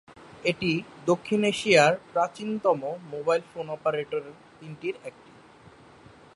[0.43, 0.71] এটি
[1.05, 2.79] দক্ষিণ এশিয়ার প্রাচীনতম
[3.11, 4.23] মোবাইল ফোন অপারেটর
[4.59, 5.31] তিনটির একটি।